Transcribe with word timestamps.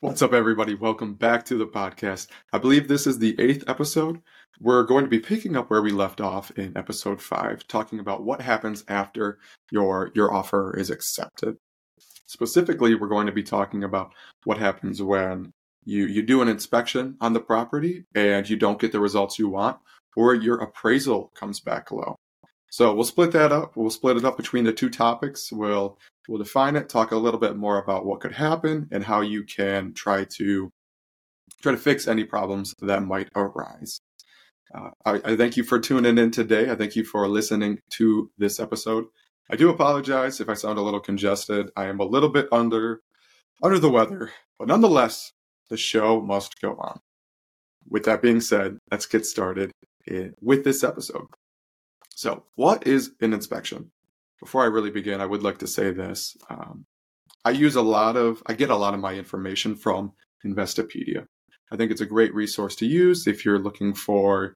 What's 0.00 0.22
up, 0.22 0.32
everybody? 0.32 0.76
Welcome 0.76 1.14
back 1.14 1.44
to 1.46 1.56
the 1.56 1.66
podcast. 1.66 2.28
I 2.52 2.58
believe 2.58 2.86
this 2.86 3.04
is 3.04 3.18
the 3.18 3.34
eighth 3.40 3.64
episode. 3.66 4.22
We're 4.60 4.84
going 4.84 5.02
to 5.02 5.10
be 5.10 5.18
picking 5.18 5.56
up 5.56 5.70
where 5.70 5.82
we 5.82 5.90
left 5.90 6.20
off 6.20 6.52
in 6.52 6.76
episode 6.76 7.20
five, 7.20 7.66
talking 7.66 7.98
about 7.98 8.22
what 8.22 8.40
happens 8.40 8.84
after 8.86 9.40
your 9.72 10.12
your 10.14 10.32
offer 10.32 10.78
is 10.78 10.90
accepted. 10.90 11.56
Specifically, 12.26 12.94
we're 12.94 13.08
going 13.08 13.26
to 13.26 13.32
be 13.32 13.42
talking 13.42 13.82
about 13.82 14.12
what 14.44 14.56
happens 14.56 15.02
when 15.02 15.50
you 15.84 16.06
you 16.06 16.22
do 16.22 16.42
an 16.42 16.48
inspection 16.48 17.16
on 17.20 17.32
the 17.32 17.40
property 17.40 18.04
and 18.14 18.48
you 18.48 18.56
don't 18.56 18.80
get 18.80 18.92
the 18.92 19.00
results 19.00 19.36
you 19.36 19.48
want, 19.48 19.78
or 20.16 20.32
your 20.32 20.58
appraisal 20.58 21.32
comes 21.34 21.58
back 21.58 21.90
low. 21.90 22.14
So 22.70 22.94
we'll 22.94 23.02
split 23.02 23.32
that 23.32 23.50
up. 23.50 23.76
We'll 23.76 23.90
split 23.90 24.16
it 24.16 24.24
up 24.24 24.36
between 24.36 24.62
the 24.62 24.72
two 24.72 24.90
topics. 24.90 25.50
We'll 25.50 25.98
we'll 26.28 26.38
define 26.38 26.76
it, 26.76 26.88
talk 26.88 27.10
a 27.10 27.16
little 27.16 27.40
bit 27.40 27.56
more 27.56 27.78
about 27.78 28.06
what 28.06 28.20
could 28.20 28.32
happen 28.32 28.88
and 28.92 29.02
how 29.02 29.22
you 29.22 29.42
can 29.42 29.94
try 29.94 30.24
to 30.24 30.70
try 31.62 31.72
to 31.72 31.78
fix 31.78 32.06
any 32.06 32.22
problems 32.22 32.74
that 32.80 33.02
might 33.02 33.28
arise. 33.34 34.00
Uh, 34.72 34.90
I, 35.04 35.14
I 35.24 35.36
thank 35.36 35.56
you 35.56 35.64
for 35.64 35.80
tuning 35.80 36.18
in 36.18 36.30
today. 36.30 36.70
I 36.70 36.76
thank 36.76 36.94
you 36.94 37.02
for 37.02 37.26
listening 37.26 37.80
to 37.94 38.30
this 38.38 38.60
episode. 38.60 39.06
I 39.50 39.56
do 39.56 39.70
apologize 39.70 40.40
if 40.40 40.48
I 40.48 40.54
sound 40.54 40.78
a 40.78 40.82
little 40.82 41.00
congested. 41.00 41.70
I 41.74 41.86
am 41.86 41.98
a 41.98 42.04
little 42.04 42.28
bit 42.28 42.46
under 42.52 43.00
under 43.62 43.78
the 43.78 43.90
weather, 43.90 44.30
but 44.58 44.68
nonetheless, 44.68 45.32
the 45.68 45.76
show 45.76 46.20
must 46.20 46.60
go 46.60 46.76
on. 46.76 47.00
With 47.88 48.04
that 48.04 48.22
being 48.22 48.40
said, 48.40 48.78
let's 48.90 49.06
get 49.06 49.26
started 49.26 49.72
with 50.40 50.62
this 50.62 50.84
episode. 50.84 51.26
So, 52.14 52.44
what 52.54 52.86
is 52.86 53.12
an 53.20 53.32
inspection? 53.32 53.90
Before 54.40 54.62
I 54.62 54.66
really 54.66 54.90
begin, 54.90 55.20
I 55.20 55.26
would 55.26 55.42
like 55.42 55.58
to 55.58 55.66
say 55.66 55.90
this. 55.90 56.36
Um, 56.48 56.84
I 57.44 57.50
use 57.50 57.76
a 57.76 57.82
lot 57.82 58.16
of, 58.16 58.42
I 58.46 58.54
get 58.54 58.70
a 58.70 58.76
lot 58.76 58.94
of 58.94 59.00
my 59.00 59.14
information 59.14 59.74
from 59.74 60.12
Investopedia. 60.44 61.26
I 61.70 61.76
think 61.76 61.90
it's 61.90 62.00
a 62.00 62.06
great 62.06 62.34
resource 62.34 62.76
to 62.76 62.86
use 62.86 63.26
if 63.26 63.44
you're 63.44 63.58
looking 63.58 63.94
for 63.94 64.54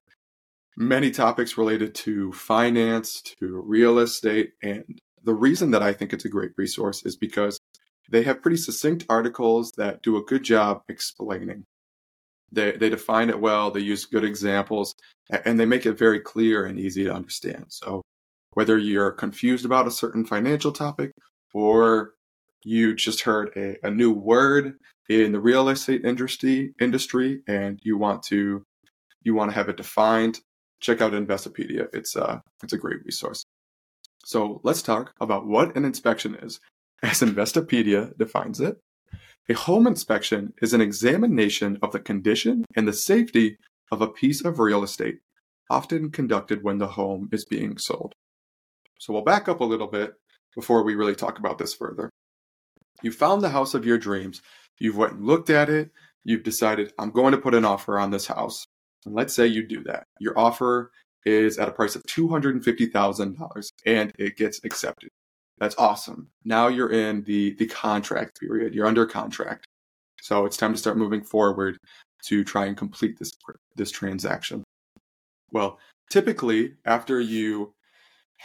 many 0.77 1.11
topics 1.11 1.59
related 1.59 1.95
to 1.95 2.33
finance, 2.33 3.23
to 3.23 3.63
real 3.67 3.99
estate. 3.99 4.53
And 4.63 4.99
the 5.23 5.35
reason 5.35 5.71
that 5.73 5.83
I 5.83 5.93
think 5.93 6.13
it's 6.13 6.25
a 6.25 6.31
great 6.31 6.53
resource 6.57 7.05
is 7.05 7.17
because 7.17 7.59
they 8.11 8.23
have 8.23 8.43
pretty 8.43 8.57
succinct 8.57 9.05
articles 9.09 9.73
that 9.77 10.03
do 10.03 10.17
a 10.17 10.23
good 10.23 10.43
job 10.43 10.83
explaining 10.89 11.65
they, 12.53 12.73
they 12.73 12.91
define 12.91 13.31
it 13.31 13.41
well, 13.41 13.71
they 13.71 13.81
use 13.81 14.05
good 14.05 14.25
examples, 14.25 14.95
and 15.45 15.59
they 15.59 15.65
make 15.65 15.87
it 15.87 15.99
very 15.99 16.21
clear 16.21 16.67
and 16.67 16.79
easy 16.79 17.05
to 17.05 17.15
understand. 17.15 17.65
So, 17.69 18.03
whether 18.55 18.79
you're 18.79 19.11
confused 19.11 19.65
about 19.65 19.87
a 19.87 19.91
certain 19.91 20.25
financial 20.25 20.73
topic 20.73 21.13
or 21.55 22.13
you 22.65 22.95
just 22.95 23.23
heard 23.23 23.51
a, 23.57 23.77
a 23.87 23.91
new 23.91 24.13
word 24.13 24.75
in 25.09 25.33
the 25.33 25.41
real 25.41 25.69
estate 25.69 26.05
industry 26.05 26.75
industry 26.81 27.43
and 27.47 27.81
you 27.83 27.97
want 27.97 28.23
to 28.23 28.65
you 29.25 29.35
want 29.35 29.51
to 29.51 29.55
have 29.55 29.69
it 29.69 29.77
defined, 29.77 30.41
check 30.81 31.01
out 31.01 31.13
Investopedia. 31.13 31.87
It's 31.93 32.17
uh 32.17 32.41
it's 32.63 32.73
a 32.73 32.79
great 32.79 33.05
resource. 33.05 33.45
So 34.25 34.61
let's 34.63 34.83
talk 34.83 35.15
about 35.21 35.47
what 35.47 35.77
an 35.77 35.85
inspection 35.85 36.37
is, 36.37 36.61
as 37.03 37.21
Investopedia 37.21 38.17
defines 38.17 38.61
it. 38.61 38.79
A 39.49 39.55
home 39.55 39.89
inspection 39.89 40.53
is 40.63 40.73
an 40.73 40.81
examination 40.81 41.79
of 41.83 41.91
the 41.91 41.99
condition 41.99 42.65
and 42.77 42.87
the 42.87 42.93
safety 42.93 43.59
of 43.91 44.01
a 44.01 44.07
piece 44.07 44.45
of 44.45 44.61
real 44.61 44.85
estate, 44.85 45.19
often 45.69 46.11
conducted 46.11 46.63
when 46.63 46.79
the 46.79 46.87
home 46.87 47.29
is 47.33 47.45
being 47.45 47.77
sold. 47.77 48.15
So 49.03 49.13
we'll 49.13 49.23
back 49.23 49.49
up 49.49 49.59
a 49.59 49.65
little 49.65 49.89
bit 49.89 50.15
before 50.55 50.85
we 50.85 50.95
really 50.95 51.17
talk 51.17 51.41
about 51.41 51.59
this 51.59 51.75
further. 51.75 52.09
You 53.03 53.11
found 53.11 53.43
the 53.43 53.49
house 53.49 53.75
of 53.75 53.85
your 53.85 53.99
dreams. 53.99 54.43
You've 54.79 54.97
went 54.97 55.15
and 55.15 55.27
looked 55.27 55.51
at 55.51 55.69
it. 55.69 55.91
You've 56.23 56.45
decided, 56.45 56.93
I'm 57.01 57.11
going 57.11 57.33
to 57.33 57.39
put 57.39 57.53
an 57.53 57.65
offer 57.65 57.99
on 57.99 58.13
this 58.13 58.29
house. 58.29 58.65
And 59.05 59.13
let's 59.13 59.35
say 59.35 59.49
you 59.49 59.67
do 59.67 59.83
that. 59.85 60.05
Your 60.21 60.39
offer 60.39 60.93
is 61.25 61.59
at 61.59 61.69
a 61.69 61.73
price 61.73 61.97
of 61.97 62.05
$250,000 62.05 63.69
and 63.87 64.13
it 64.21 64.37
gets 64.37 64.61
accepted. 64.63 65.11
That's 65.59 65.75
awesome. 65.79 66.29
Now 66.45 66.69
you're 66.69 66.93
in 66.93 67.25
the 67.25 67.55
the 67.55 67.67
contract 67.67 68.39
period. 68.39 68.73
You're 68.73 68.87
under 68.87 69.05
contract. 69.05 69.65
So 70.21 70.47
it's 70.47 70.57
time 70.57 70.75
to 70.75 70.79
start 70.79 70.97
moving 70.97 71.25
forward 71.25 71.77
to 72.27 72.45
try 72.45 72.67
and 72.67 72.77
complete 72.77 73.19
this 73.19 73.33
this 73.75 73.91
transaction. 73.91 74.63
Well, 75.51 75.81
typically 76.09 76.75
after 76.85 77.21
you 77.21 77.75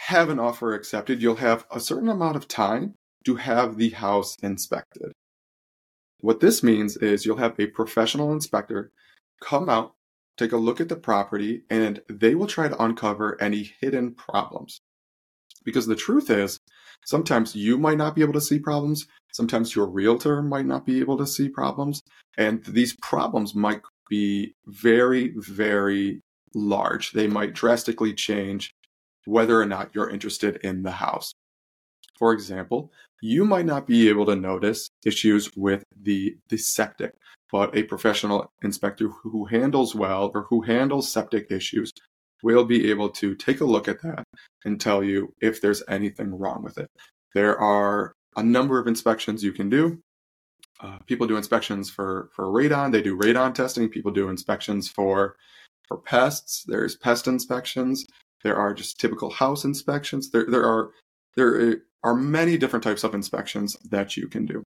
have 0.06 0.30
an 0.30 0.38
offer 0.38 0.74
accepted, 0.74 1.20
you'll 1.20 1.36
have 1.36 1.66
a 1.70 1.80
certain 1.80 2.08
amount 2.08 2.36
of 2.36 2.46
time 2.46 2.94
to 3.24 3.34
have 3.34 3.76
the 3.76 3.90
house 3.90 4.36
inspected. 4.42 5.12
What 6.20 6.40
this 6.40 6.62
means 6.62 6.96
is 6.96 7.26
you'll 7.26 7.36
have 7.36 7.58
a 7.58 7.66
professional 7.66 8.32
inspector 8.32 8.90
come 9.42 9.68
out, 9.68 9.94
take 10.36 10.52
a 10.52 10.56
look 10.56 10.80
at 10.80 10.88
the 10.88 10.96
property, 10.96 11.62
and 11.68 12.00
they 12.08 12.34
will 12.34 12.46
try 12.46 12.68
to 12.68 12.82
uncover 12.82 13.40
any 13.42 13.72
hidden 13.80 14.14
problems. 14.14 14.80
Because 15.64 15.86
the 15.86 15.96
truth 15.96 16.30
is, 16.30 16.58
sometimes 17.04 17.54
you 17.54 17.76
might 17.76 17.98
not 17.98 18.14
be 18.14 18.22
able 18.22 18.32
to 18.34 18.40
see 18.40 18.58
problems. 18.58 19.06
Sometimes 19.32 19.74
your 19.74 19.86
realtor 19.86 20.42
might 20.42 20.66
not 20.66 20.86
be 20.86 21.00
able 21.00 21.18
to 21.18 21.26
see 21.26 21.48
problems. 21.48 22.02
And 22.36 22.64
these 22.64 22.96
problems 23.02 23.54
might 23.54 23.82
be 24.08 24.54
very, 24.66 25.34
very 25.36 26.20
large. 26.54 27.12
They 27.12 27.26
might 27.26 27.52
drastically 27.52 28.14
change 28.14 28.72
whether 29.28 29.60
or 29.60 29.66
not 29.66 29.90
you're 29.94 30.10
interested 30.10 30.56
in 30.64 30.82
the 30.82 30.90
house. 30.90 31.32
For 32.18 32.32
example, 32.32 32.90
you 33.20 33.44
might 33.44 33.66
not 33.66 33.86
be 33.86 34.08
able 34.08 34.26
to 34.26 34.36
notice 34.36 34.88
issues 35.04 35.50
with 35.56 35.84
the, 36.02 36.36
the 36.48 36.56
septic, 36.56 37.12
but 37.52 37.76
a 37.76 37.84
professional 37.84 38.50
inspector 38.62 39.08
who 39.22 39.44
handles 39.44 39.94
well 39.94 40.30
or 40.34 40.42
who 40.50 40.62
handles 40.62 41.12
septic 41.12 41.50
issues 41.50 41.92
we'll 42.42 42.64
be 42.64 42.90
able 42.90 43.10
to 43.10 43.34
take 43.34 43.60
a 43.60 43.64
look 43.64 43.88
at 43.88 44.02
that 44.02 44.24
and 44.64 44.80
tell 44.80 45.02
you 45.02 45.34
if 45.40 45.60
there's 45.60 45.82
anything 45.88 46.36
wrong 46.36 46.62
with 46.62 46.78
it. 46.78 46.88
There 47.34 47.58
are 47.58 48.12
a 48.36 48.42
number 48.42 48.78
of 48.78 48.86
inspections 48.86 49.42
you 49.42 49.52
can 49.52 49.68
do. 49.68 50.00
Uh, 50.80 50.98
people 51.06 51.26
do 51.26 51.36
inspections 51.36 51.90
for 51.90 52.30
for 52.34 52.46
radon. 52.46 52.92
They 52.92 53.02
do 53.02 53.18
radon 53.18 53.54
testing. 53.54 53.88
People 53.88 54.12
do 54.12 54.28
inspections 54.28 54.88
for 54.88 55.34
for 55.88 55.98
pests. 55.98 56.64
There's 56.66 56.96
pest 56.96 57.26
inspections. 57.26 58.06
There 58.44 58.56
are 58.56 58.74
just 58.74 59.00
typical 59.00 59.30
house 59.30 59.64
inspections. 59.64 60.30
There 60.30 60.46
there 60.48 60.64
are 60.64 60.90
there 61.36 61.82
are 62.02 62.14
many 62.14 62.56
different 62.56 62.84
types 62.84 63.04
of 63.04 63.14
inspections 63.14 63.76
that 63.90 64.16
you 64.16 64.28
can 64.28 64.46
do. 64.46 64.62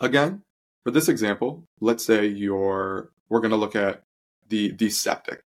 Again, 0.00 0.42
for 0.84 0.90
this 0.90 1.08
example, 1.08 1.64
let's 1.80 2.04
say 2.04 2.26
you're 2.26 3.10
we're 3.28 3.40
going 3.40 3.50
to 3.50 3.56
look 3.56 3.76
at 3.76 4.02
the 4.48 4.72
the 4.72 4.90
septic. 4.90 5.40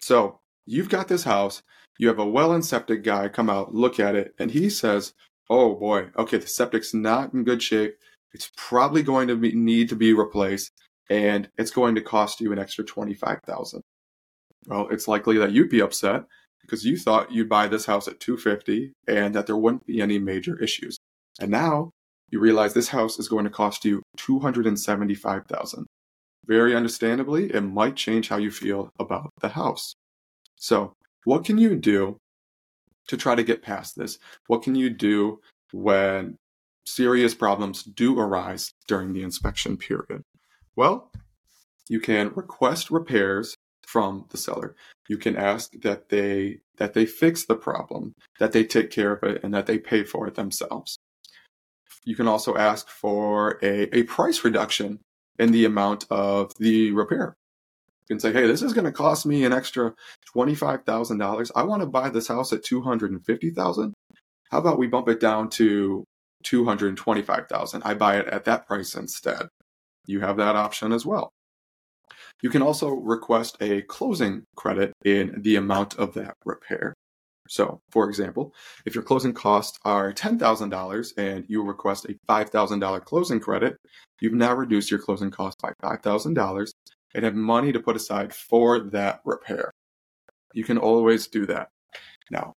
So 0.00 0.40
You've 0.66 0.88
got 0.88 1.08
this 1.08 1.24
house. 1.24 1.62
You 1.98 2.08
have 2.08 2.18
a 2.18 2.26
well 2.26 2.52
and 2.52 2.64
septic 2.64 3.02
guy 3.02 3.28
come 3.28 3.50
out, 3.50 3.74
look 3.74 4.00
at 4.00 4.14
it, 4.14 4.34
and 4.38 4.50
he 4.50 4.70
says, 4.70 5.14
Oh 5.50 5.74
boy, 5.74 6.08
okay, 6.16 6.38
the 6.38 6.46
septic's 6.46 6.94
not 6.94 7.34
in 7.34 7.44
good 7.44 7.62
shape. 7.62 7.96
It's 8.32 8.50
probably 8.56 9.02
going 9.02 9.28
to 9.28 9.36
be, 9.36 9.52
need 9.52 9.88
to 9.90 9.96
be 9.96 10.12
replaced, 10.12 10.72
and 11.10 11.50
it's 11.58 11.70
going 11.70 11.94
to 11.96 12.00
cost 12.00 12.40
you 12.40 12.52
an 12.52 12.58
extra 12.58 12.84
25000 12.84 13.82
Well, 14.66 14.88
it's 14.90 15.08
likely 15.08 15.36
that 15.38 15.52
you'd 15.52 15.68
be 15.68 15.82
upset 15.82 16.24
because 16.62 16.84
you 16.84 16.96
thought 16.96 17.32
you'd 17.32 17.48
buy 17.48 17.68
this 17.68 17.86
house 17.86 18.08
at 18.08 18.20
250 18.20 18.92
and 19.06 19.34
that 19.34 19.46
there 19.46 19.56
wouldn't 19.56 19.86
be 19.86 20.00
any 20.00 20.18
major 20.18 20.60
issues. 20.62 20.96
And 21.40 21.50
now 21.50 21.90
you 22.30 22.40
realize 22.40 22.72
this 22.72 22.88
house 22.88 23.18
is 23.18 23.28
going 23.28 23.44
to 23.44 23.50
cost 23.50 23.84
you 23.84 24.02
275,000. 24.16 25.86
Very 26.46 26.74
understandably, 26.74 27.52
it 27.52 27.60
might 27.60 27.94
change 27.94 28.28
how 28.28 28.36
you 28.38 28.50
feel 28.50 28.90
about 28.98 29.30
the 29.40 29.50
house. 29.50 29.94
So, 30.56 30.94
what 31.24 31.44
can 31.44 31.58
you 31.58 31.76
do 31.76 32.16
to 33.08 33.16
try 33.16 33.34
to 33.34 33.44
get 33.44 33.62
past 33.62 33.96
this? 33.96 34.18
What 34.46 34.62
can 34.62 34.74
you 34.74 34.90
do 34.90 35.40
when 35.72 36.36
serious 36.84 37.34
problems 37.34 37.84
do 37.84 38.18
arise 38.18 38.72
during 38.88 39.12
the 39.12 39.22
inspection 39.22 39.76
period? 39.76 40.22
Well, 40.74 41.10
you 41.88 42.00
can 42.00 42.32
request 42.34 42.90
repairs 42.90 43.54
from 43.92 44.26
the 44.30 44.38
seller. 44.38 44.76
You 45.08 45.18
can 45.18 45.36
ask 45.36 45.72
that 45.82 46.10
they 46.10 46.60
that 46.78 46.94
they 46.94 47.06
fix 47.06 47.46
the 47.46 47.56
problem, 47.56 48.14
that 48.40 48.52
they 48.52 48.64
take 48.64 48.90
care 48.90 49.12
of 49.14 49.22
it 49.24 49.44
and 49.44 49.54
that 49.54 49.66
they 49.66 49.78
pay 49.78 50.04
for 50.04 50.26
it 50.28 50.36
themselves. 50.36 50.98
You 52.04 52.16
can 52.16 52.28
also 52.28 52.56
ask 52.56 52.88
for 52.88 53.58
a, 53.62 53.96
a 53.96 54.04
price 54.04 54.44
reduction 54.44 55.00
in 55.38 55.52
the 55.52 55.66
amount 55.66 56.06
of 56.10 56.52
the 56.58 56.92
repair 56.92 57.28
You 58.08 58.16
can 58.16 58.20
say, 58.20 58.32
hey, 58.32 58.46
this 58.46 58.62
is 58.62 58.74
going 58.74 58.84
to 58.86 58.92
cost 58.92 59.26
me 59.26 59.44
an 59.44 59.52
extra 59.54 59.94
$25,000. 60.36 61.52
I 61.56 61.62
want 61.64 61.82
to 61.82 61.88
buy 61.88 62.10
this 62.10 62.28
house 62.28 62.52
at 62.52 62.64
250,000. 62.64 63.94
How 64.50 64.58
about 64.58 64.78
we 64.78 64.88
bump 64.88 65.08
it 65.08 65.20
down 65.20 65.50
to 65.52 66.04
225,000? 66.44 67.82
I 67.84 67.94
buy 67.94 68.18
it 68.18 68.28
at 68.28 68.44
that 68.46 68.66
price 68.66 68.94
instead. 68.96 69.48
You 70.06 70.20
have 70.20 70.36
that 70.38 70.56
option 70.56 70.92
as 70.92 71.06
well. 71.06 71.32
You 72.40 72.50
can 72.50 72.62
also 72.62 72.88
request 72.88 73.56
a 73.60 73.82
closing 73.82 74.44
credit 74.56 74.92
in 75.04 75.42
the 75.42 75.56
amount 75.56 75.96
of 75.98 76.14
that 76.14 76.34
repair. 76.44 76.94
So, 77.48 77.80
for 77.90 78.08
example, 78.08 78.54
if 78.86 78.94
your 78.94 79.04
closing 79.04 79.34
costs 79.34 79.78
are 79.84 80.12
$10,000 80.12 81.12
and 81.18 81.44
you 81.48 81.62
request 81.62 82.06
a 82.06 82.14
$5,000 82.28 83.04
closing 83.04 83.40
credit, 83.40 83.76
you've 84.20 84.32
now 84.32 84.54
reduced 84.54 84.90
your 84.90 85.00
closing 85.00 85.30
cost 85.30 85.58
by 85.60 85.72
$5,000 85.82 86.70
and 87.14 87.24
have 87.24 87.34
money 87.34 87.72
to 87.72 87.80
put 87.80 87.96
aside 87.96 88.32
for 88.32 88.80
that 88.90 89.20
repair. 89.24 89.70
You 90.54 90.64
can 90.64 90.78
always 90.78 91.26
do 91.26 91.46
that. 91.46 91.68
Now, 92.30 92.54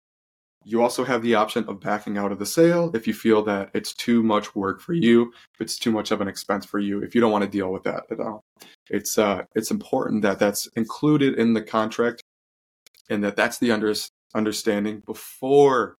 you 0.64 0.82
also 0.82 1.04
have 1.04 1.22
the 1.22 1.34
option 1.34 1.64
of 1.68 1.80
backing 1.80 2.18
out 2.18 2.32
of 2.32 2.38
the 2.38 2.46
sale 2.46 2.90
if 2.94 3.06
you 3.06 3.14
feel 3.14 3.42
that 3.44 3.70
it's 3.74 3.92
too 3.92 4.22
much 4.22 4.54
work 4.54 4.80
for 4.80 4.92
you, 4.92 5.32
if 5.54 5.60
it's 5.60 5.78
too 5.78 5.90
much 5.90 6.10
of 6.10 6.20
an 6.20 6.28
expense 6.28 6.64
for 6.64 6.78
you, 6.78 7.02
if 7.02 7.14
you 7.14 7.20
don't 7.20 7.32
want 7.32 7.44
to 7.44 7.50
deal 7.50 7.72
with 7.72 7.82
that 7.84 8.04
at 8.10 8.20
all. 8.20 8.42
It's 8.90 9.18
uh, 9.18 9.44
it's 9.54 9.70
important 9.70 10.22
that 10.22 10.38
that's 10.38 10.66
included 10.76 11.38
in 11.38 11.54
the 11.54 11.62
contract, 11.62 12.22
and 13.08 13.22
that 13.24 13.36
that's 13.36 13.58
the 13.58 13.72
under, 13.72 13.94
understanding 14.34 15.02
before 15.06 15.96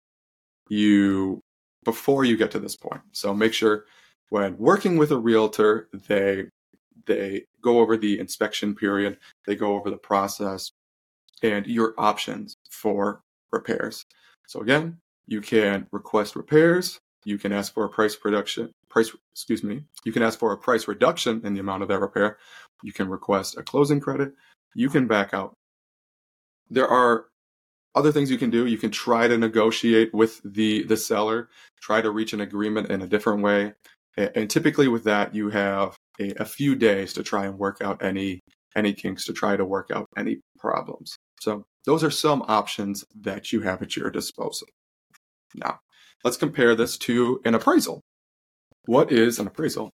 you 0.69 1.41
before 1.83 2.25
you 2.25 2.37
get 2.37 2.51
to 2.51 2.59
this 2.59 2.75
point. 2.75 3.01
So 3.11 3.33
make 3.33 3.53
sure 3.53 3.85
when 4.29 4.57
working 4.57 4.97
with 4.97 5.11
a 5.11 5.17
realtor, 5.17 5.89
they 6.07 6.45
they 7.05 7.43
go 7.61 7.79
over 7.79 7.97
the 7.97 8.19
inspection 8.19 8.75
period, 8.75 9.17
they 9.45 9.55
go 9.55 9.75
over 9.75 9.89
the 9.89 9.97
process, 9.97 10.71
and 11.41 11.65
your 11.67 11.93
options 11.97 12.55
for 12.69 13.21
repairs. 13.51 14.05
So 14.53 14.61
again, 14.61 14.99
you 15.25 15.41
can 15.41 15.87
request 15.91 16.35
repairs. 16.35 16.99
You 17.25 17.39
can 17.39 17.51
ask 17.51 17.73
for 17.73 17.85
a 17.85 17.89
price 17.89 18.15
reduction. 18.23 18.71
Price, 18.87 19.11
excuse 19.31 19.63
me. 19.63 19.85
You 20.05 20.11
can 20.11 20.21
ask 20.21 20.37
for 20.37 20.51
a 20.51 20.57
price 20.57 20.87
reduction 20.87 21.41
in 21.43 21.55
the 21.55 21.59
amount 21.59 21.81
of 21.81 21.89
that 21.89 21.99
repair. 21.99 22.37
You 22.83 22.93
can 22.93 23.09
request 23.09 23.57
a 23.57 23.63
closing 23.63 23.99
credit. 23.99 24.33
You 24.75 24.91
can 24.91 25.07
back 25.07 25.33
out. 25.33 25.55
There 26.69 26.87
are 26.87 27.25
other 27.95 28.11
things 28.11 28.29
you 28.29 28.37
can 28.37 28.51
do. 28.51 28.67
You 28.67 28.77
can 28.77 28.91
try 28.91 29.27
to 29.27 29.39
negotiate 29.39 30.13
with 30.13 30.39
the 30.45 30.83
the 30.83 30.97
seller. 30.97 31.49
Try 31.81 32.01
to 32.01 32.11
reach 32.11 32.33
an 32.33 32.41
agreement 32.41 32.91
in 32.91 33.01
a 33.01 33.07
different 33.07 33.41
way. 33.41 33.73
And 34.15 34.51
typically 34.51 34.87
with 34.87 35.05
that, 35.05 35.33
you 35.33 35.49
have 35.49 35.95
a, 36.19 36.31
a 36.39 36.45
few 36.45 36.75
days 36.75 37.13
to 37.13 37.23
try 37.23 37.47
and 37.47 37.57
work 37.57 37.81
out 37.81 38.03
any 38.03 38.41
any 38.75 38.93
kinks 38.93 39.25
to 39.25 39.33
try 39.33 39.55
to 39.55 39.65
work 39.65 39.89
out 39.93 40.07
any 40.17 40.39
problems. 40.57 41.15
So 41.39 41.65
those 41.85 42.03
are 42.03 42.11
some 42.11 42.43
options 42.47 43.03
that 43.21 43.51
you 43.51 43.61
have 43.61 43.81
at 43.81 43.95
your 43.95 44.09
disposal. 44.09 44.67
Now, 45.55 45.79
let's 46.23 46.37
compare 46.37 46.75
this 46.75 46.97
to 46.99 47.41
an 47.45 47.55
appraisal. 47.55 48.01
What 48.85 49.11
is 49.11 49.39
an 49.39 49.47
appraisal? 49.47 49.91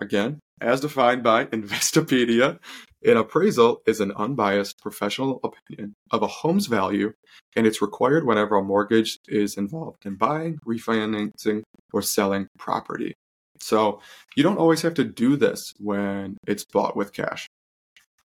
Again, 0.00 0.38
as 0.60 0.80
defined 0.80 1.22
by 1.22 1.44
Investopedia, 1.46 2.58
an 3.04 3.16
appraisal 3.16 3.80
is 3.86 4.00
an 4.00 4.12
unbiased 4.16 4.80
professional 4.80 5.40
opinion 5.44 5.94
of 6.10 6.22
a 6.22 6.26
home's 6.26 6.66
value, 6.66 7.12
and 7.54 7.66
it's 7.66 7.80
required 7.80 8.26
whenever 8.26 8.56
a 8.56 8.62
mortgage 8.62 9.18
is 9.28 9.56
involved 9.56 10.04
in 10.04 10.16
buying, 10.16 10.58
refinancing, 10.66 11.62
or 11.92 12.02
selling 12.02 12.48
property. 12.58 13.14
So 13.60 14.00
you 14.36 14.42
don't 14.42 14.58
always 14.58 14.82
have 14.82 14.94
to 14.94 15.04
do 15.04 15.36
this 15.36 15.72
when 15.78 16.36
it's 16.46 16.64
bought 16.64 16.96
with 16.96 17.12
cash. 17.12 17.48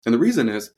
And 0.04 0.14
the 0.14 0.18
reason 0.18 0.48
is 0.48 0.72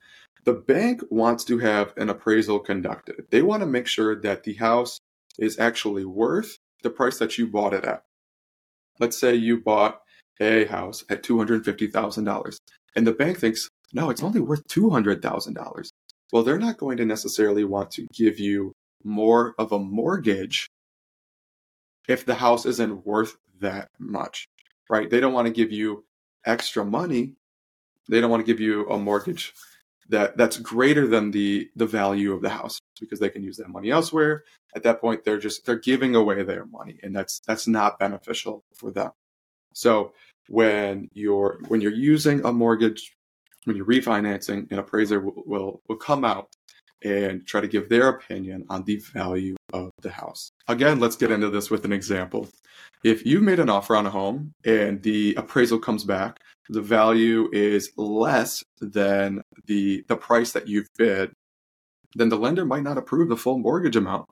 the 0.44 0.52
bank 0.52 1.02
wants 1.10 1.44
to 1.44 1.58
have 1.58 1.94
an 1.96 2.10
appraisal 2.10 2.58
conducted. 2.58 3.26
They 3.30 3.42
want 3.42 3.62
to 3.62 3.66
make 3.66 3.86
sure 3.86 4.20
that 4.20 4.44
the 4.44 4.54
house 4.54 4.98
is 5.38 5.58
actually 5.58 6.04
worth 6.04 6.58
the 6.82 6.90
price 6.90 7.18
that 7.18 7.38
you 7.38 7.46
bought 7.46 7.74
it 7.74 7.84
at. 7.84 8.02
Let's 9.00 9.18
say 9.18 9.34
you 9.34 9.60
bought 9.60 10.00
a 10.40 10.66
house 10.66 11.04
at 11.08 11.22
$250,000 11.22 12.56
and 12.96 13.06
the 13.06 13.12
bank 13.12 13.38
thinks, 13.38 13.68
no, 13.92 14.10
it's 14.10 14.22
only 14.22 14.40
worth 14.40 14.62
$200,000. 14.68 15.88
Well, 16.32 16.42
they're 16.42 16.58
not 16.58 16.78
going 16.78 16.96
to 16.98 17.04
necessarily 17.04 17.64
want 17.64 17.90
to 17.92 18.06
give 18.12 18.38
you 18.38 18.72
more 19.02 19.54
of 19.58 19.72
a 19.72 19.78
mortgage 19.78 20.68
if 22.08 22.24
the 22.24 22.34
house 22.34 22.66
isn't 22.66 23.06
worth 23.06 23.36
that 23.60 23.88
much, 23.98 24.46
right? 24.90 25.08
They 25.08 25.20
don't 25.20 25.32
want 25.32 25.46
to 25.46 25.52
give 25.52 25.72
you 25.72 26.04
extra 26.44 26.84
money. 26.84 27.34
They 28.08 28.20
don't 28.20 28.30
want 28.30 28.44
to 28.44 28.52
give 28.52 28.60
you 28.60 28.88
a 28.88 28.98
mortgage 28.98 29.54
that 30.08 30.36
that's 30.36 30.58
greater 30.58 31.06
than 31.06 31.30
the 31.30 31.70
the 31.76 31.86
value 31.86 32.32
of 32.32 32.42
the 32.42 32.50
house 32.50 32.78
because 33.00 33.18
they 33.18 33.30
can 33.30 33.42
use 33.42 33.56
that 33.56 33.68
money 33.68 33.90
elsewhere. 33.90 34.44
At 34.74 34.82
that 34.82 35.00
point 35.00 35.24
they're 35.24 35.38
just 35.38 35.64
they're 35.64 35.78
giving 35.78 36.14
away 36.14 36.42
their 36.42 36.66
money 36.66 36.98
and 37.02 37.14
that's 37.14 37.40
that's 37.40 37.66
not 37.66 37.98
beneficial 37.98 38.64
for 38.74 38.90
them. 38.90 39.12
So 39.72 40.12
when 40.48 41.08
you're 41.14 41.58
when 41.68 41.80
you're 41.80 41.92
using 41.92 42.44
a 42.44 42.52
mortgage 42.52 43.16
when 43.64 43.76
you're 43.76 43.86
refinancing 43.86 44.70
an 44.70 44.78
appraiser 44.78 45.20
will, 45.20 45.42
will, 45.46 45.82
will 45.88 45.96
come 45.96 46.24
out 46.24 46.50
and 47.02 47.46
try 47.46 47.60
to 47.60 47.68
give 47.68 47.88
their 47.88 48.08
opinion 48.08 48.64
on 48.68 48.84
the 48.84 48.96
value 48.96 49.56
of 49.72 49.90
the 50.02 50.10
house 50.10 50.50
again 50.68 51.00
let's 51.00 51.16
get 51.16 51.30
into 51.30 51.50
this 51.50 51.70
with 51.70 51.84
an 51.84 51.92
example 51.92 52.48
if 53.02 53.26
you've 53.26 53.42
made 53.42 53.60
an 53.60 53.68
offer 53.68 53.96
on 53.96 54.06
a 54.06 54.10
home 54.10 54.52
and 54.64 55.02
the 55.02 55.34
appraisal 55.34 55.78
comes 55.78 56.04
back 56.04 56.38
the 56.68 56.80
value 56.80 57.50
is 57.52 57.92
less 57.96 58.64
than 58.80 59.42
the 59.66 60.04
the 60.08 60.16
price 60.16 60.52
that 60.52 60.68
you've 60.68 60.88
bid, 60.96 61.32
then 62.14 62.28
the 62.28 62.38
lender 62.38 62.64
might 62.64 62.82
not 62.82 62.98
approve 62.98 63.28
the 63.28 63.36
full 63.36 63.58
mortgage 63.58 63.96
amount, 63.96 64.28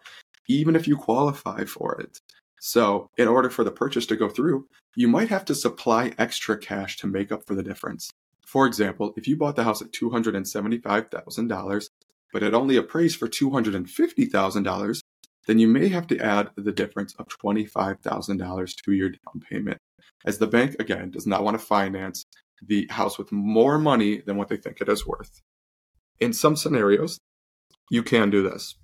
even 0.48 0.74
if 0.74 0.88
you 0.88 0.96
qualify 0.96 1.64
for 1.64 2.00
it. 2.00 2.20
So, 2.60 3.10
in 3.18 3.28
order 3.28 3.50
for 3.50 3.64
the 3.64 3.72
purchase 3.72 4.06
to 4.06 4.16
go 4.16 4.28
through, 4.28 4.66
you 4.94 5.08
might 5.08 5.28
have 5.28 5.44
to 5.46 5.54
supply 5.54 6.12
extra 6.16 6.56
cash 6.56 6.96
to 6.98 7.06
make 7.06 7.32
up 7.32 7.44
for 7.46 7.54
the 7.54 7.62
difference. 7.62 8.10
For 8.46 8.66
example, 8.66 9.12
if 9.16 9.26
you 9.26 9.36
bought 9.36 9.56
the 9.56 9.64
house 9.64 9.82
at 9.82 9.92
$275,000, 9.92 11.88
but 12.32 12.42
it 12.42 12.54
only 12.54 12.76
appraised 12.76 13.18
for 13.18 13.28
$250,000, 13.28 15.00
then 15.46 15.58
you 15.58 15.68
may 15.68 15.88
have 15.88 16.06
to 16.06 16.18
add 16.18 16.50
the 16.56 16.72
difference 16.72 17.14
of 17.18 17.26
$25,000 17.28 18.76
to 18.84 18.92
your 18.92 19.10
down 19.10 19.40
payment 19.48 19.78
as 20.24 20.38
the 20.38 20.46
bank, 20.46 20.76
again, 20.78 21.10
does 21.10 21.26
not 21.26 21.42
want 21.42 21.58
to 21.58 21.64
finance 21.64 22.24
the 22.64 22.86
house 22.90 23.18
with 23.18 23.32
more 23.32 23.78
money 23.78 24.20
than 24.20 24.36
what 24.36 24.48
they 24.48 24.56
think 24.56 24.80
it 24.80 24.88
is 24.88 25.06
worth. 25.06 25.40
In 26.20 26.32
some 26.32 26.56
scenarios, 26.56 27.18
you 27.90 28.02
can 28.02 28.30
do 28.30 28.42
this. 28.42 28.76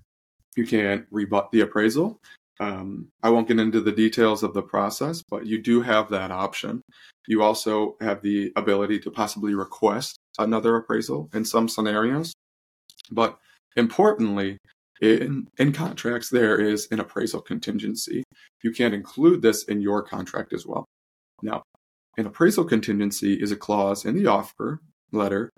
You 0.57 0.67
can 0.67 1.07
rebut 1.11 1.51
the 1.53 1.61
appraisal. 1.61 2.21
Um, 2.61 3.09
I 3.23 3.31
won't 3.31 3.47
get 3.47 3.61
into 3.61 3.81
the 3.81 3.93
details 3.93 4.43
of 4.43 4.53
the 4.53 4.63
process, 4.63 5.23
but 5.23 5.47
you 5.47 5.63
do 5.63 5.81
have 5.81 6.09
that 6.09 6.33
option. 6.33 6.83
You 7.29 7.43
also 7.43 7.97
have 8.01 8.21
the 8.23 8.53
ability 8.57 8.99
to 9.01 9.13
possibly 9.13 9.55
request 9.55 10.19
another 10.39 10.75
appraisal 10.75 11.31
in 11.33 11.45
some 11.45 11.69
scenarios. 11.69 12.33
But 13.11 13.39
importantly, 13.77 14.59
in, 15.01 15.47
in 15.59 15.73
contracts, 15.73 16.29
there 16.29 16.61
is 16.61 16.89
an 16.91 17.01
appraisal 17.01 17.41
contingency. 17.41 18.25
You 18.63 18.73
can't 18.73 18.95
include 18.95 19.43
this 19.43 19.65
in 19.65 19.81
your 19.81 20.03
contract 20.03 20.53
as 20.53 20.67
well. 20.67 20.85
Now, 21.43 21.63
an 22.17 22.27
appraisal 22.27 22.65
contingency 22.65 23.35
is 23.35 23.53
a 23.53 23.57
clause 23.57 24.05
in 24.05 24.17
the 24.17 24.27
offer 24.27 24.81
letter 25.13 25.51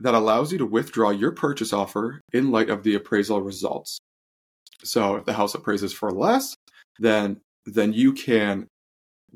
that 0.00 0.14
allows 0.14 0.52
you 0.52 0.58
to 0.58 0.66
withdraw 0.66 1.10
your 1.10 1.32
purchase 1.32 1.72
offer 1.72 2.20
in 2.32 2.50
light 2.50 2.68
of 2.68 2.82
the 2.82 2.94
appraisal 2.94 3.40
results. 3.40 3.98
So 4.84 5.16
if 5.16 5.24
the 5.24 5.32
house 5.32 5.54
appraises 5.54 5.92
for 5.92 6.10
less, 6.10 6.54
then 6.98 7.40
then 7.64 7.92
you 7.92 8.12
can 8.12 8.68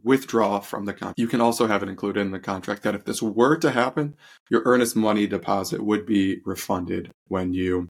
withdraw 0.02 0.60
from 0.60 0.84
the 0.84 0.92
contract. 0.92 1.18
You 1.18 1.28
can 1.28 1.40
also 1.40 1.66
have 1.66 1.82
it 1.82 1.88
included 1.88 2.20
in 2.20 2.30
the 2.30 2.38
contract 2.38 2.82
that 2.82 2.94
if 2.94 3.04
this 3.04 3.22
were 3.22 3.56
to 3.58 3.70
happen, 3.70 4.16
your 4.50 4.62
earnest 4.64 4.96
money 4.96 5.26
deposit 5.26 5.82
would 5.82 6.06
be 6.06 6.40
refunded 6.44 7.10
when 7.28 7.52
you 7.52 7.88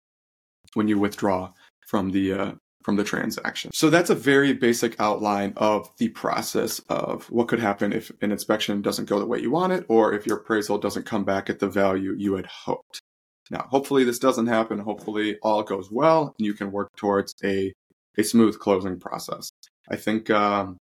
when 0.75 0.88
you 0.88 0.99
withdraw 0.99 1.52
from 1.87 2.11
the 2.11 2.33
uh, 2.33 2.52
from 2.83 2.97
the 2.97 3.05
transaction. 3.05 3.71
So 3.75 3.90
that's 3.90 4.11
a 4.11 4.14
very 4.14 4.52
basic 4.52 4.99
outline 4.99 5.52
of 5.57 5.90
the 5.99 6.09
process 6.09 6.79
of 6.88 7.31
what 7.31 7.49
could 7.49 7.61
happen 7.61 7.93
if 7.93 8.11
an 8.23 8.33
inspection 8.33 8.81
doesn't 8.81 9.09
go 9.09 9.19
the 9.19 9.26
way 9.26 9.38
you 9.38 9.50
want 9.50 9.73
it 9.73 9.85
or 9.88 10.14
if 10.14 10.26
your 10.26 10.38
appraisal 10.38 10.79
doesn't 10.79 11.05
come 11.05 11.25
back 11.25 11.50
at 11.50 11.59
the 11.59 11.69
value 11.69 12.14
you 12.17 12.37
had 12.37 12.47
hoped. 12.47 13.00
Now, 13.50 13.67
hopefully 13.69 14.05
this 14.05 14.19
doesn't 14.19 14.47
happen. 14.47 14.79
Hopefully 14.79 15.37
all 15.43 15.62
goes 15.62 15.90
well 15.90 16.35
and 16.38 16.47
you 16.47 16.55
can 16.55 16.73
work 16.73 16.95
towards 16.97 17.35
a, 17.45 17.73
a 18.17 18.23
smooth 18.23 18.59
closing 18.59 18.99
process. 18.99 19.50
I 19.90 19.97
think, 19.97 20.31
um, 20.31 20.79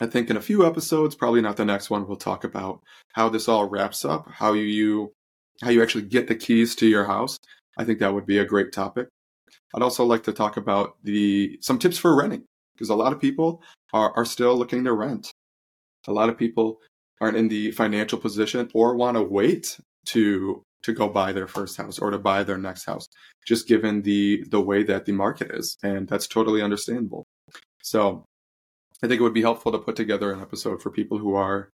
I 0.00 0.06
think 0.06 0.28
in 0.28 0.36
a 0.36 0.42
few 0.42 0.66
episodes, 0.66 1.14
probably 1.14 1.40
not 1.40 1.56
the 1.56 1.64
next 1.64 1.88
one, 1.88 2.06
we'll 2.06 2.16
talk 2.16 2.44
about 2.44 2.80
how 3.12 3.28
this 3.28 3.48
all 3.48 3.68
wraps 3.68 4.04
up, 4.04 4.28
how 4.30 4.52
you, 4.52 5.12
how 5.62 5.70
you 5.70 5.82
actually 5.82 6.02
get 6.02 6.26
the 6.26 6.34
keys 6.34 6.74
to 6.76 6.86
your 6.86 7.04
house. 7.04 7.38
I 7.78 7.84
think 7.84 8.00
that 8.00 8.12
would 8.12 8.26
be 8.26 8.38
a 8.38 8.44
great 8.44 8.72
topic. 8.72 9.08
I'd 9.74 9.82
also 9.82 10.04
like 10.04 10.24
to 10.24 10.32
talk 10.32 10.56
about 10.56 10.96
the 11.02 11.58
some 11.60 11.78
tips 11.78 11.98
for 11.98 12.16
renting 12.16 12.44
because 12.74 12.90
a 12.90 12.94
lot 12.94 13.12
of 13.12 13.20
people 13.20 13.62
are, 13.92 14.12
are 14.16 14.24
still 14.24 14.56
looking 14.56 14.84
to 14.84 14.92
rent. 14.92 15.30
A 16.06 16.12
lot 16.12 16.28
of 16.28 16.38
people 16.38 16.80
aren't 17.20 17.36
in 17.36 17.48
the 17.48 17.70
financial 17.72 18.18
position 18.18 18.70
or 18.74 18.96
want 18.96 19.16
to 19.16 19.22
wait 19.22 19.78
to 20.06 20.62
to 20.82 20.92
go 20.92 21.08
buy 21.08 21.32
their 21.32 21.46
first 21.46 21.78
house 21.78 21.98
or 21.98 22.10
to 22.10 22.18
buy 22.18 22.42
their 22.42 22.58
next 22.58 22.84
house, 22.84 23.08
just 23.46 23.66
given 23.66 24.02
the 24.02 24.44
the 24.50 24.60
way 24.60 24.82
that 24.82 25.06
the 25.06 25.12
market 25.12 25.50
is, 25.52 25.76
and 25.82 26.06
that's 26.08 26.26
totally 26.26 26.62
understandable. 26.62 27.24
So, 27.82 28.24
I 29.04 29.06
think 29.06 29.20
it 29.20 29.22
would 29.22 29.34
be 29.34 29.42
helpful 29.42 29.70
to 29.70 29.78
put 29.78 29.96
together 29.96 30.32
an 30.32 30.40
episode 30.40 30.80
for 30.80 30.90
people 30.90 31.18
who 31.18 31.34
are 31.34 31.68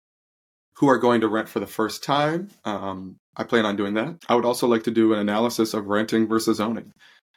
who 0.77 0.89
are 0.89 0.98
going 0.98 1.21
to 1.21 1.27
rent 1.27 1.48
for 1.48 1.59
the 1.59 1.67
first 1.67 2.03
time. 2.03 2.50
Um, 2.65 3.17
I 3.36 3.43
plan 3.43 3.67
on 3.67 3.75
doing 3.75 3.93
that. 3.93 4.24
I 4.27 4.33
would 4.33 4.45
also 4.45 4.65
like 4.65 4.83
to 4.86 4.91
do 4.91 5.13
an 5.13 5.19
analysis 5.19 5.75
of 5.75 5.86
renting 5.86 6.27
versus 6.27 6.59
owning 6.59 6.91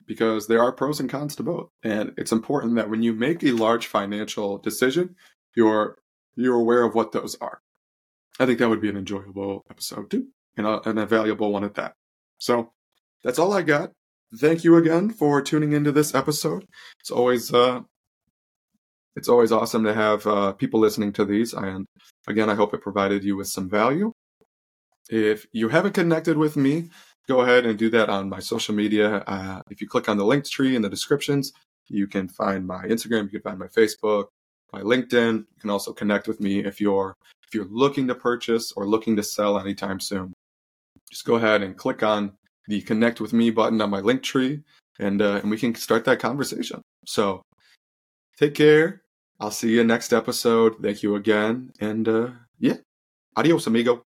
because 0.07 0.47
there 0.47 0.63
are 0.63 0.73
pros 0.73 0.99
and 0.99 1.11
cons 1.11 1.37
to 1.37 1.43
both. 1.43 1.69
And 1.83 2.13
it's 2.17 2.33
important 2.33 2.77
that 2.77 2.89
when 2.89 3.03
you 3.03 3.13
make 3.13 3.43
a 3.43 3.53
large 3.53 3.87
financial 3.87 4.57
decision, 4.57 5.15
you're 5.55 5.99
you're 6.37 6.59
aware 6.59 6.85
of 6.85 6.95
what 6.95 7.13
those 7.13 7.37
are. 7.43 7.61
I 8.41 8.47
think 8.47 8.61
that 8.61 8.71
would 8.71 8.81
be 8.81 8.89
an 8.89 8.97
enjoyable 8.97 9.67
episode 9.69 10.11
too, 10.11 10.29
and 10.57 10.67
a, 10.67 10.89
and 10.89 10.99
a 10.99 11.05
valuable 11.05 11.53
one 11.53 11.65
at 11.65 11.75
that. 11.75 11.93
So 12.39 12.73
that's 13.23 13.39
all 13.39 13.53
I 13.53 13.61
got. 13.61 13.93
Thank 14.35 14.65
you 14.65 14.77
again 14.77 15.11
for 15.11 15.43
tuning 15.43 15.73
into 15.73 15.93
this 15.93 16.15
episode. 16.15 16.67
It's 16.99 17.11
always 17.11 17.53
uh, 17.53 17.83
it's 19.16 19.28
always 19.28 19.52
awesome 19.52 19.85
to 19.85 19.95
have 19.95 20.26
uh, 20.26 20.52
people 20.52 20.81
listening 20.81 21.12
to 21.14 21.25
these. 21.25 21.52
And 21.52 21.87
again, 22.26 22.49
I 22.49 22.54
hope 22.54 22.75
it 22.75 22.81
provided 22.81 23.25
you 23.25 23.37
with 23.37 23.49
some 23.49 23.69
value. 23.69 24.12
If 25.11 25.47
you 25.52 25.69
haven't 25.69 25.92
connected 25.92 26.37
with 26.37 26.57
me, 26.57 26.88
go 27.28 27.40
ahead 27.40 27.66
and 27.66 27.78
do 27.78 27.90
that 27.90 28.09
on 28.09 28.28
my 28.28 28.40
social 28.40 28.75
media. 28.75 29.19
Uh, 29.26 29.61
if 29.71 29.81
you 29.81 29.88
click 29.88 30.09
on 30.09 30.16
the 30.16 30.25
links 30.25 30.50
tree 30.50 30.76
in 30.76 30.83
the 30.83 30.88
descriptions, 30.88 31.52
you 31.88 32.07
can 32.07 32.28
find 32.28 32.66
my 32.66 32.85
Instagram, 32.85 33.25
you 33.25 33.40
can 33.40 33.42
find 33.42 33.59
my 33.59 33.66
Facebook, 33.66 34.26
my 34.73 34.81
LinkedIn. 34.81 35.38
You 35.38 35.61
can 35.61 35.71
also 35.71 35.92
connect 35.92 36.26
with 36.26 36.40
me 36.40 36.64
if 36.64 36.81
you're 36.81 37.14
if 37.47 37.54
you're 37.54 37.69
looking 37.71 38.09
to 38.09 38.14
purchase 38.14 38.73
or 38.73 38.87
looking 38.87 39.16
to 39.16 39.23
sell 39.23 39.59
anytime 39.59 40.00
soon. 40.00 40.33
Just 41.11 41.26
go 41.26 41.35
ahead 41.35 41.62
and 41.62 41.76
click 41.76 42.02
on 42.02 42.33
the 42.69 42.81
connect 42.81 43.21
with 43.21 43.33
me 43.33 43.50
button 43.50 43.81
on 43.83 43.90
my 43.90 44.00
Linktree 44.00 44.62
and 44.99 45.21
uh, 45.21 45.40
and 45.42 45.50
we 45.50 45.59
can 45.59 45.75
start 45.75 46.04
that 46.07 46.21
conversation. 46.21 46.81
So 47.07 47.42
take 48.38 48.54
care. 48.54 49.02
I'll 49.43 49.51
see 49.51 49.71
you 49.75 49.83
next 49.83 50.13
episode. 50.13 50.77
Thank 50.81 51.03
you 51.03 51.17
again. 51.17 51.73
And 51.81 52.07
uh, 52.07 52.29
yeah, 52.61 52.77
adios, 53.35 53.67
amigo. 53.67 54.05